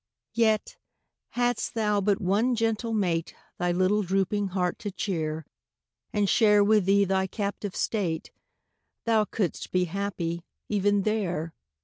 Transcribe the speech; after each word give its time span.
Yet, 0.33 0.77
hadst 1.33 1.75
thou 1.75 2.01
but 2.01 2.19
one 2.19 2.55
gentle 2.55 2.91
mate 2.91 3.35
Thy 3.59 3.71
little 3.71 4.01
drooping 4.01 4.47
heart 4.47 4.79
to 4.79 4.89
cheer, 4.89 5.45
And 6.11 6.27
share 6.27 6.63
with 6.63 6.85
thee 6.85 7.05
thy 7.05 7.27
captive 7.27 7.75
state, 7.75 8.31
Thou 9.05 9.25
couldst 9.25 9.71
be 9.71 9.83
happy 9.85 10.43
even 10.67 11.03
there. 11.03 11.53